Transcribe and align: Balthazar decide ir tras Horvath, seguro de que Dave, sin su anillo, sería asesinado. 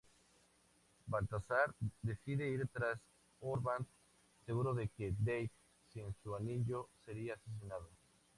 Balthazar 1.05 1.75
decide 2.03 2.49
ir 2.49 2.67
tras 2.73 2.99
Horvath, 3.39 3.85
seguro 4.47 4.73
de 4.73 4.87
que 4.87 5.13
Dave, 5.19 5.51
sin 5.93 6.11
su 6.23 6.35
anillo, 6.35 6.89
sería 7.05 7.35
asesinado. 7.35 7.87